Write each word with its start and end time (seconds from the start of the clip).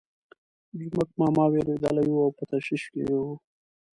جومک 0.79 1.09
ماما 1.19 1.45
وېرېدلی 1.51 2.05
وو 2.09 2.21
او 2.25 2.31
په 2.37 2.43
تشویش 2.51 2.83
کې 2.93 3.01
وو. 3.21 3.25